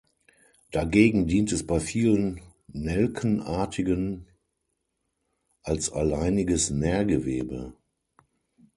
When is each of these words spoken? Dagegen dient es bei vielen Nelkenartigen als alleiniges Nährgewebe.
Dagegen 0.71 1.27
dient 1.27 1.51
es 1.51 1.67
bei 1.67 1.79
vielen 1.79 2.41
Nelkenartigen 2.69 4.25
als 5.61 5.91
alleiniges 5.91 6.71
Nährgewebe. 6.71 7.75